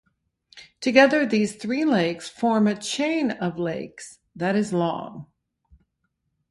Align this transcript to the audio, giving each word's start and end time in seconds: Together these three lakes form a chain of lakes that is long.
Together 0.79 1.27
these 1.27 1.55
three 1.55 1.85
lakes 1.85 2.27
form 2.27 2.65
a 2.65 2.73
chain 2.75 3.29
of 3.29 3.59
lakes 3.59 4.17
that 4.35 4.55
is 4.55 4.73
long. 4.73 5.27